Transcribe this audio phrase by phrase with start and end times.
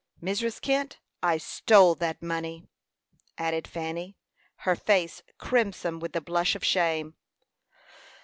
[0.19, 0.59] "Mrs.
[0.59, 2.65] Kent, I stole that money!"
[3.37, 4.17] added Fanny,
[4.65, 7.13] her face crimson with the blush of shame.